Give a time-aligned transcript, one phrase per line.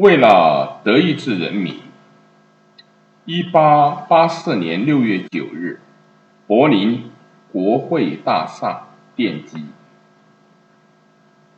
[0.00, 1.74] 为了德意志人民，
[3.26, 5.78] 一八八四年六月九日，
[6.46, 7.10] 柏林
[7.52, 9.66] 国会大厦奠基。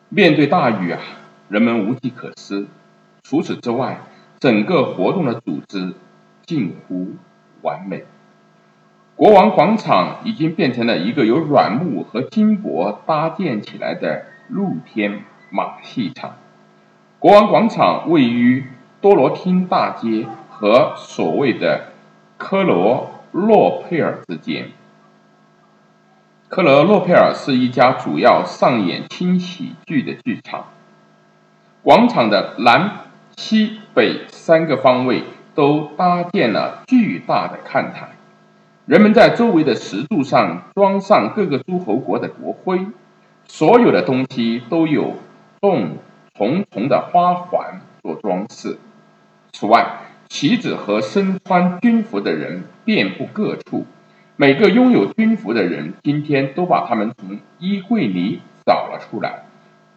[0.08, 1.00] 面对大雨啊，
[1.48, 2.66] 人们无计可施。
[3.22, 4.00] 除此之外，
[4.40, 5.94] 整个活动的组织
[6.44, 7.12] 近乎
[7.60, 8.02] 完美。
[9.14, 16.34] 国王广场已经变成了一个由软木和金箔搭建起来的露天马戏场。
[17.22, 18.66] 国王广场位于
[19.00, 21.92] 多罗汀大街和所谓的
[22.36, 24.72] 科罗洛佩尔之间。
[26.48, 30.64] 科罗洛佩尔是一家主要上演轻喜剧的剧场。
[31.84, 32.90] 广场的南、
[33.36, 35.22] 西北三个方位
[35.54, 38.08] 都搭建了巨大的看台，
[38.84, 42.84] 人们在周围的石柱上装上各个诸侯国的国徽，
[43.46, 45.14] 所有的东西都有
[45.60, 45.98] 动。
[46.42, 48.76] 重重的花环做装饰。
[49.52, 53.86] 此外，旗子和身穿军服的人遍布各处。
[54.34, 59.44] 每个拥有军服的人今天都把他们从衣柜里找了出来。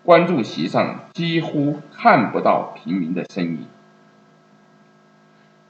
[0.04, 3.66] 观众席上几乎看不到平民的身影。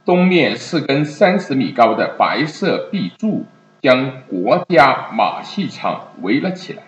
[0.03, 3.45] 东面四根三十米高的白色壁柱
[3.81, 6.83] 将国家马戏场围了起来。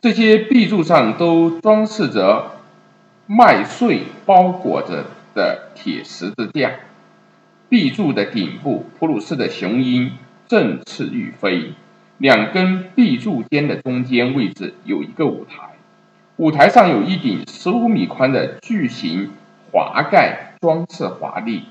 [0.00, 2.57] 这些壁柱上都装饰着。
[3.30, 6.70] 麦穗包裹着的铁十字架，
[7.68, 10.12] 壁柱的顶部，普鲁士的雄鹰
[10.46, 11.74] 振翅欲飞。
[12.16, 15.74] 两根壁柱间的中间位置有一个舞台，
[16.38, 19.32] 舞台上有一顶十五米宽的巨型
[19.72, 21.64] 华盖，装饰华丽。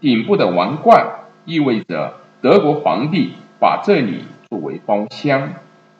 [0.00, 1.06] 顶部的王冠
[1.44, 5.52] 意味着德国皇帝把这里作为包厢。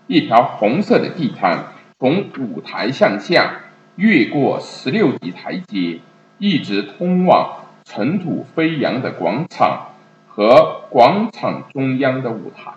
[0.08, 1.66] 一条红色的地毯
[2.00, 3.60] 从舞台向下。
[3.96, 6.00] 越过十六级台阶，
[6.38, 9.86] 一直通往尘土飞扬的广场
[10.28, 12.72] 和广场中央的舞台。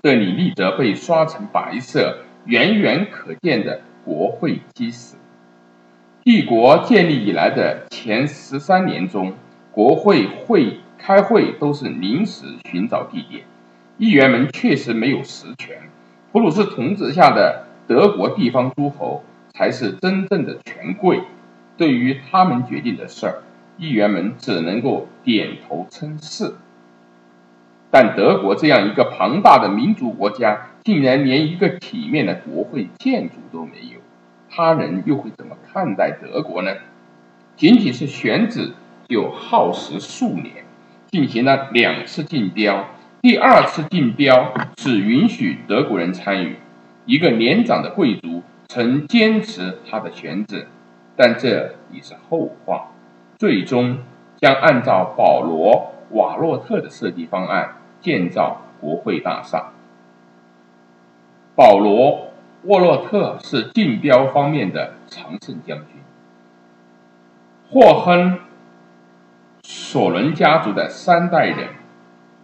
[0.00, 5.16] 这里立着被刷成白色、远远可见的国会基石。
[6.22, 9.34] 帝国建立以来的前十三年中，
[9.72, 13.42] 国会会开会都是临时寻找地点，
[13.98, 15.76] 议员们确实没有实权。
[16.30, 17.65] 普鲁士统治下的。
[17.86, 19.22] 德国地方诸侯
[19.54, 21.20] 才是真正的权贵，
[21.76, 23.42] 对于他们决定的事儿，
[23.78, 26.54] 议员们只能够点头称是。
[27.90, 34.00] 但德国这样一个庞大的民族国家，竟然连一个体面的国会建筑都没有，
[34.50, 36.72] 他人又会怎么看待德国呢？
[37.56, 38.72] 仅仅是选址
[39.08, 40.64] 就耗时数年，
[41.10, 42.88] 进行了两次竞标，
[43.22, 46.56] 第二次竞标只允许德国人参与。
[47.06, 50.66] 一个年长的贵族曾坚持他的选址，
[51.16, 52.88] 但这已是后话。
[53.38, 53.98] 最终
[54.36, 59.72] 将按照保罗·瓦洛特的设计方案建造国会大厦。
[61.54, 62.10] 保罗·
[62.64, 65.86] 沃洛特是竞标方面的常胜将军。
[67.70, 68.32] 霍亨·
[69.62, 71.68] 索伦家族的三代人：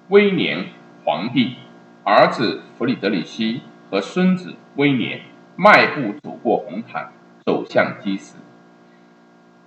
[0.09, 0.67] 威廉
[1.05, 1.57] 皇帝、
[2.05, 3.63] 儿子弗里德里希。
[3.93, 5.21] 和孙子威廉
[5.55, 7.13] 迈步走过红毯，
[7.45, 8.37] 走向基石。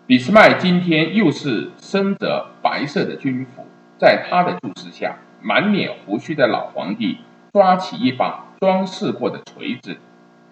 [0.08, 3.68] 俾斯麦今天又是身着白色的军服，
[4.00, 7.20] 在他的注视下，满脸胡须的老皇帝
[7.54, 9.98] 抓起一把装饰过的锤子，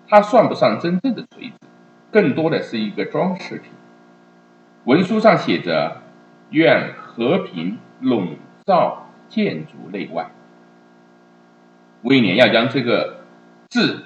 [0.08, 1.56] 他算不上真正的锤子，
[2.12, 3.72] 更多的是一个装饰品。
[4.84, 6.04] 文书上写着
[6.52, 8.36] ：“愿和平笼
[8.68, 10.30] 罩建筑内外。”
[12.04, 13.23] 威廉要将这个。
[13.74, 14.04] 字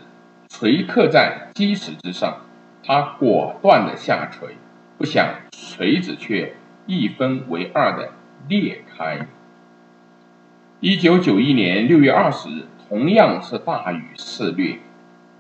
[0.48, 2.38] 锤刻在基石之上，
[2.86, 4.56] 他果断的下垂，
[4.98, 6.54] 不想锤子却
[6.86, 8.12] 一分为二的
[8.48, 9.28] 裂开。
[10.80, 14.80] 一九九一年六月二十日，同样是大雨肆虐。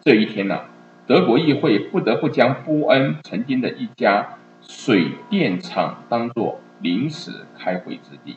[0.01, 0.59] 这一天呢，
[1.05, 8.35] 德国议会不得不将波恩曾经的一家水电厂当作临时开会之地，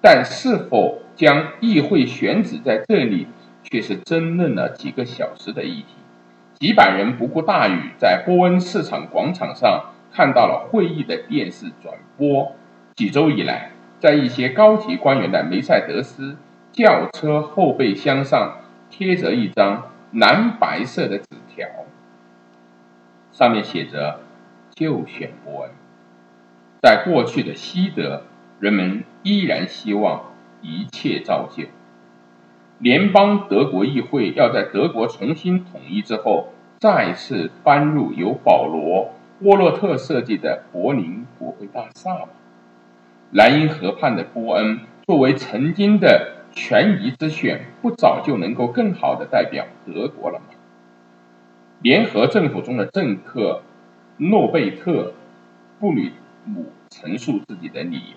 [0.00, 3.26] 但是否将议会选址在这里？
[3.70, 5.94] 却是争论了几个小时的议题。
[6.54, 12.52] 几百人不顾大雨，在波恩市场广场上看到了会议的电视转播。
[12.96, 16.36] 几周以来，在一些高级官员的梅赛德斯
[16.72, 18.58] 轿车后备箱上
[18.90, 21.66] 贴着一张蓝白色的纸条，
[23.32, 24.20] 上面写着
[24.74, 25.70] “就选波恩”。
[26.82, 28.24] 在过去的西德，
[28.58, 31.64] 人们依然希望一切照旧。
[32.80, 36.48] 联邦德国议会要在德国重新统一之后，
[36.78, 42.24] 再次搬入由保罗沃洛特设计的柏林国会大厦？
[43.32, 50.46] 莱茵河畔的波恩作为曾经的权宜之选，不早就能够更好的代表德国了吗？
[51.82, 53.60] 联合政府中的政客
[54.16, 55.12] 诺贝特
[55.78, 56.12] 布吕
[56.46, 58.16] 姆陈述自己的理由：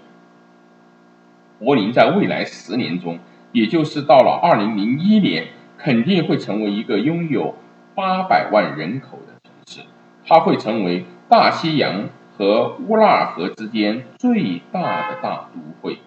[1.59, 3.19] 柏林在未来十年中，
[3.53, 5.47] 也就是到了二零零一年，
[5.77, 7.55] 肯定会成为一个拥有
[7.95, 9.87] 八百万人口的城市，
[10.27, 15.99] 它会成为大西洋和乌拉尔河之间最大的大都会。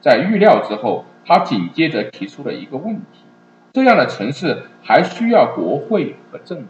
[0.00, 3.24] 在预料之后，他紧接着提出了一个问题：
[3.72, 6.68] 这样的城市还需要国会和政府？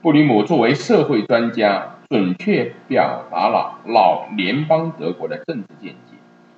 [0.00, 6.15] 布里姆作为社会专家，准确表达了老联邦德国的政治见解。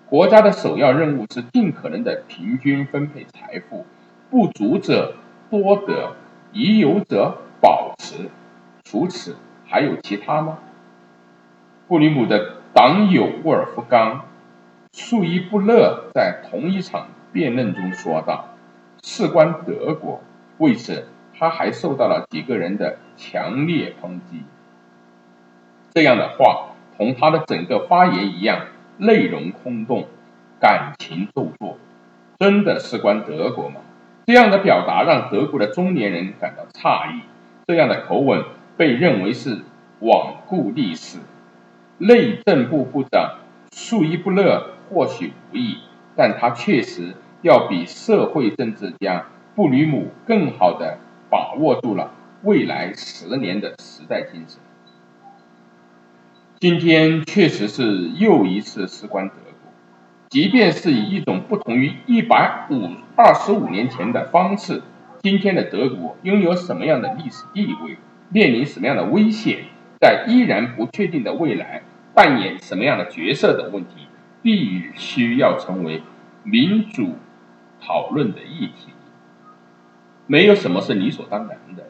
[0.09, 3.85] 国家的首要任务是尽可能的平均分配财富，
[4.31, 5.15] 不足者
[5.51, 6.17] 多得，
[6.53, 8.31] 已有者保持。
[8.85, 10.61] 除此，还有其他吗？
[11.87, 14.17] 布里姆的党友沃尔夫冈·
[14.93, 18.49] 素伊布勒在同一场辩论中说道
[19.05, 20.23] ：“事关德国，
[20.57, 21.07] 为此。”
[21.41, 24.43] 他还受到了几个人的强烈抨击。
[25.95, 28.67] 这样的话，同他的整个发言一样，
[28.99, 30.07] 内容空洞，
[30.61, 31.79] 感情做作。
[32.39, 33.81] 真的事关德国吗？
[34.27, 37.23] 这样的表达让德国的中年人感到诧异。
[37.67, 38.45] 这样的口吻
[38.77, 39.63] 被认为是
[40.01, 41.19] 罔顾历史。
[41.99, 43.39] 内政部部长
[43.73, 45.79] 素伊布勒或许无意，
[46.15, 50.99] 但他确实要比社会政治家布吕姆更好的。
[51.31, 52.11] 把握住了
[52.43, 54.59] 未来十年的时代精神。
[56.61, 59.73] 今天确实是又一次事关德国，
[60.29, 64.83] 即便是以一种不同于一百五二十五年前的方式，
[65.23, 67.97] 今天的德国拥有什么样的历史地位，
[68.31, 69.67] 面临什么样的危险，
[70.01, 74.09] 在依然不确定的未来扮演什么样的角色的问题，
[74.43, 76.03] 必须要成为
[76.43, 77.15] 民主
[77.81, 78.89] 讨论的议题。
[80.27, 81.85] 没有什么是理所当然的。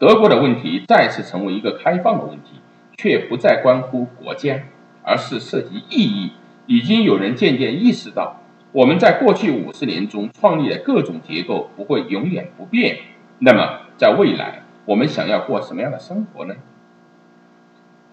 [0.00, 2.58] 德国的问题再次成为一个开放的问题，
[2.98, 4.60] 却不再关乎国家，
[5.02, 6.32] 而是涉及意义。
[6.66, 8.42] 已经有人渐渐意识到，
[8.72, 12.98] 我们在过去五十年中创立的各种结构不会永远不变。
[13.38, 16.56] 那么，在未来，我们想要过什么样的生活呢？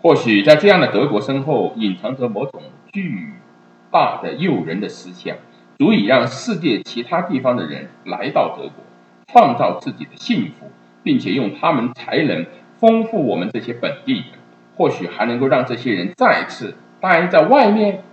[0.01, 2.61] 或许在这样的德国身后，隐藏着某种
[2.93, 3.33] 巨
[3.91, 5.35] 大的诱人的思想，
[5.79, 8.85] 足以让世界其他地方的人来到德国。
[9.27, 10.71] 创造自己的幸福，
[11.03, 12.45] 并且用他们才能
[12.77, 14.25] 丰富我们这些本地人，
[14.75, 18.03] 或许还能够让这些人再次待在外面。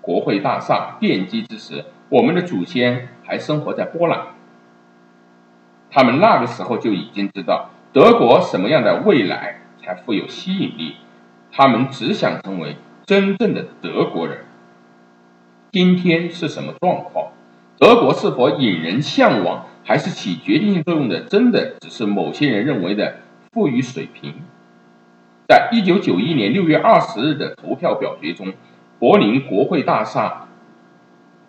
[0.00, 4.20] 国会大厦奠基之时，我们的祖先还生活在波兰，
[5.90, 10.96] 他们那个时候就已经知道德国什么样的未来才富有吸引力，
[11.52, 14.38] 他们只想成为真正的德国人。
[15.70, 17.28] 今天是什么状况？
[17.78, 19.66] 德国是否引人向往？
[19.84, 23.16] 还是起决定性作用的，真的只是某些人认为的
[23.52, 24.34] 富裕水平。
[25.52, 28.54] 在一九九一年六月二十日的投票表决中，
[28.98, 30.48] 柏林国会大厦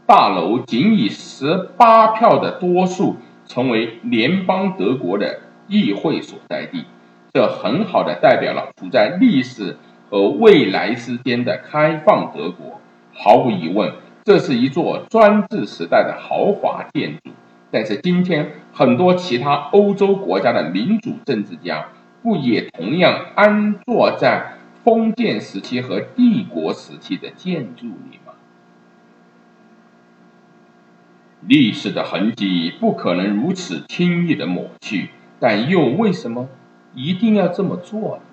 [0.05, 3.15] 大楼仅以十八票的多数
[3.45, 5.39] 成为联邦德国的
[5.69, 6.83] 议会所在地。
[7.31, 9.77] 这很好的代表了处在历史
[10.09, 12.81] 和未来之间的开放德国。
[13.13, 13.93] 毫无疑问，
[14.25, 17.31] 这是一座专制时代的豪华建筑。
[17.71, 21.85] 但是今天，很多其他欧洲国家的民主政治家，
[22.23, 24.53] 不也同样安坐在
[24.83, 28.33] 封建时期和帝国时期的建筑里吗？
[31.45, 36.47] 历史的痕迹不可能如此轻易的抹去，但又为什么
[36.95, 38.23] 一定要这么做呢？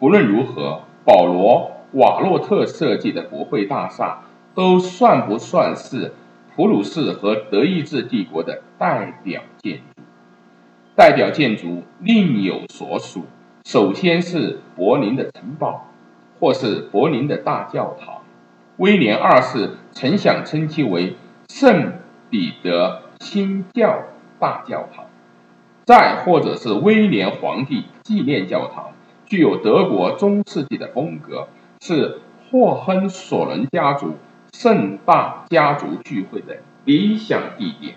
[0.00, 4.22] 不论如何，保罗·瓦洛特设计的国会大厦，
[4.54, 6.12] 都算不算是？
[6.56, 9.95] 普鲁士和德意志帝国的代表建筑，
[10.96, 13.26] 代表建筑另有所属。
[13.64, 15.88] 首先是柏林的城堡，
[16.40, 18.22] 或是柏林的大教堂。
[18.78, 21.14] 威廉二世曾想称其为
[21.48, 21.92] 圣
[22.30, 24.04] 彼得新教
[24.40, 25.04] 大教堂，
[25.84, 28.92] 再或者是威廉皇帝纪念教堂，
[29.26, 31.48] 具有德国中世纪的风格，
[31.80, 34.16] 是霍亨索伦家族。
[34.52, 37.96] 盛大家族聚会的理想地点，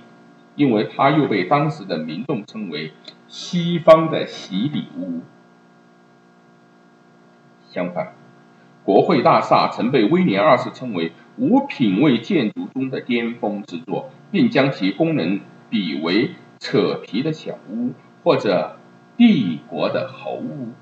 [0.60, 2.92] 因为它又被当时的民众称为
[3.30, 5.22] “西方的洗礼屋”。
[7.64, 8.14] 相反，
[8.84, 15.40] 国会大厦曾被威廉二世称为无品位建筑中的巅峰之作，并将其功能
[15.70, 17.94] 比为“扯皮的小屋”
[18.26, 18.76] 或者
[19.16, 20.74] 帝国的侯屋。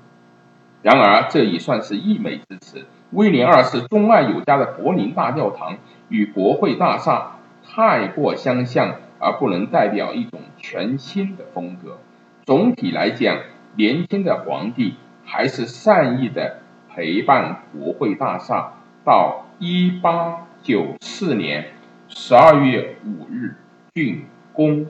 [0.82, 2.84] 然而，这已算是溢美之词。
[3.12, 11.98] 威廉二世钟爱有加的柏林大教堂与国会大厦太过相像，而不能代表一种全新的风格。
[12.44, 13.38] 总体来讲，
[13.76, 14.94] 年轻的皇帝
[15.24, 18.72] 还是善意的陪伴国会大厦
[19.04, 21.72] 到一八九四年
[22.08, 23.56] 十二月五日
[23.94, 24.20] 竣
[24.52, 24.86] 工。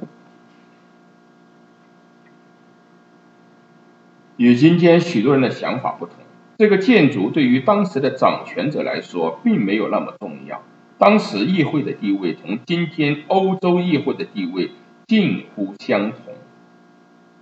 [4.36, 6.14] 与今天许多人的想法不同，
[6.58, 10.62] 这个建筑对于当时的掌权者来说并没有那么重要。
[10.98, 14.72] 当时议会的地位同今天欧洲议会的地位
[15.06, 16.34] 近乎相同，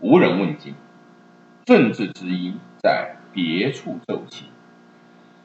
[0.00, 0.74] 无人问津。
[1.64, 4.44] 政治之音在别处奏起。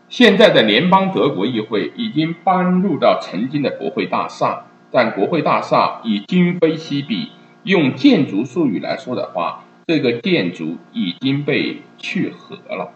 [0.10, 7.32] 现在的联邦德国议会已经搬入到曾经的国会大厦，但国会大厦已今非昔比。
[7.64, 12.92] 用建筑术语来说的话，这个建筑已经被去核了，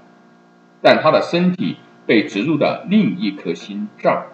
[0.81, 4.25] 但他的身体被植入了另一颗心脏。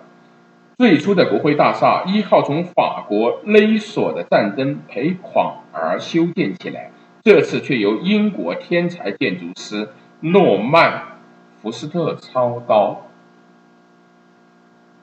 [0.81, 6.89] 最初的国会大厦依靠从法国勒索的战争赔款而修建起来，
[7.21, 9.89] 这次却由英国天才建筑师
[10.21, 10.91] 诺曼·
[11.61, 13.05] 福斯特操刀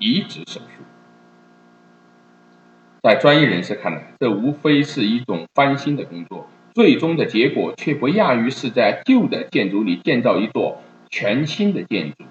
[0.01, 0.83] 移植手术。
[3.01, 6.49] 在专业人士看来，这无非是一种翻新的工作。
[6.75, 12.25] 最终的结果却不亚于是在旧的建筑里建造一座全新的建筑。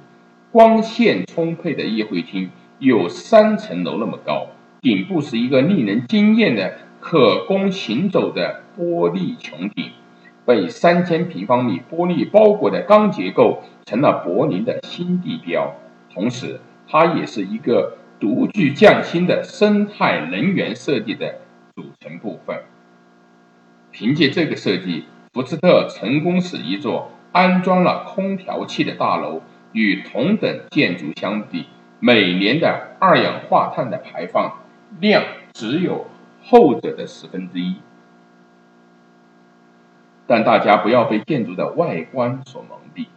[0.51, 4.48] 光线充沛的议会厅有三层楼那么高，
[4.81, 9.91] 顶部是一个令人惊艳的可供行走的玻璃穹顶。
[10.46, 15.75] 被三千平方米玻璃包裹的钢结构成了柏林的新地标，
[16.13, 21.39] 同时它也是一个独具匠心的生态能源设计的
[21.75, 22.62] 组成部分。
[23.91, 25.03] 凭借这个设计，
[25.34, 29.41] 福斯特成功使一座安装了空调器的大楼
[29.74, 31.65] 与同等建筑相比，
[32.00, 34.60] 每年的二氧化碳的排放
[35.00, 35.24] 量
[35.54, 36.08] 只有
[36.44, 37.75] 后者的十分之一。
[40.25, 43.08] 但大家不要被建筑的外观所蒙蔽，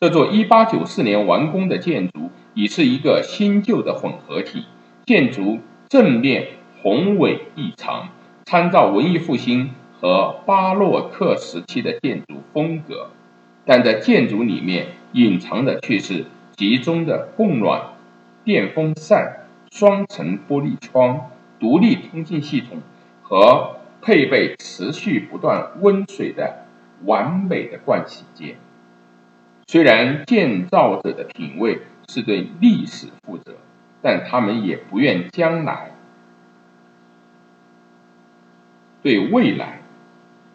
[0.00, 4.66] 这座1894年完工的建筑已是一个新旧的混合体。
[5.04, 6.48] 建筑正面
[6.82, 8.08] 宏伟异常，
[8.44, 9.70] 参照文艺复兴。
[9.98, 13.08] 和巴洛克时期的建筑风格，
[13.64, 17.80] 但在建筑里面隐藏的却是集中的供暖、
[18.46, 22.80] 电风扇、双层玻璃窗、独立通信系统
[23.20, 26.64] 和配备持续不断温水的
[27.04, 28.56] 完美的盥洗间。
[29.66, 33.56] 虽然建造者的品味是对历史负责，
[34.00, 35.90] 但他们也不愿将来
[39.02, 39.82] 对未来。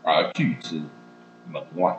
[0.03, 0.81] 而拒之
[1.51, 1.95] 门外。